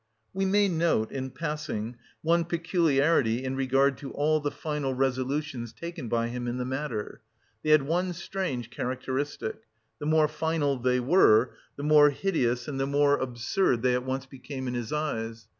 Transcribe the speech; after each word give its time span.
We 0.33 0.45
may 0.47 0.67
note 0.67 1.11
in 1.11 1.29
passing, 1.29 1.95
one 2.23 2.45
peculiarity 2.45 3.43
in 3.43 3.55
regard 3.55 3.99
to 3.99 4.09
all 4.13 4.39
the 4.39 4.49
final 4.49 4.95
resolutions 4.95 5.71
taken 5.73 6.07
by 6.09 6.29
him 6.29 6.47
in 6.47 6.57
the 6.57 6.65
matter; 6.65 7.21
they 7.61 7.69
had 7.69 7.83
one 7.83 8.13
strange 8.13 8.71
characteristic: 8.71 9.57
the 9.99 10.07
more 10.07 10.27
final 10.27 10.77
they 10.79 10.99
were, 10.99 11.51
the 11.75 11.83
more 11.83 12.09
hideous 12.09 12.67
and 12.67 12.79
the 12.79 12.87
more 12.87 13.15
absurd 13.17 13.83
they 13.83 13.93
at 13.93 14.03
once 14.03 14.25
became 14.25 14.67
in 14.67 14.73
his 14.73 14.91
eyes. 14.91 15.47